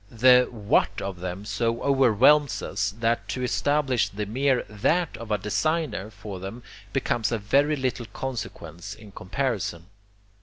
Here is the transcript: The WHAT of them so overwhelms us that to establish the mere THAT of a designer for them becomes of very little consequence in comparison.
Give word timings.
The 0.09 0.47
WHAT 0.49 0.99
of 0.99 1.19
them 1.19 1.45
so 1.45 1.83
overwhelms 1.83 2.63
us 2.63 2.89
that 2.99 3.27
to 3.27 3.43
establish 3.43 4.09
the 4.09 4.25
mere 4.25 4.65
THAT 4.67 5.15
of 5.17 5.29
a 5.29 5.37
designer 5.37 6.09
for 6.09 6.39
them 6.39 6.63
becomes 6.91 7.31
of 7.31 7.43
very 7.43 7.75
little 7.75 8.07
consequence 8.07 8.95
in 8.95 9.11
comparison. 9.11 9.85